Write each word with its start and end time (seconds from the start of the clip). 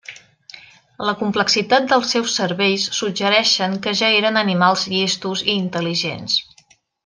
La 1.07 1.11
complexitat 1.19 1.85
dels 1.91 2.13
seus 2.15 2.33
cervells 2.41 2.85
suggereixen 3.01 3.77
que 3.85 3.95
ja 4.03 4.11
eren 4.23 4.41
animals 4.45 4.87
llestos 4.95 5.45
i 5.49 5.53
intel·ligents. 5.61 6.41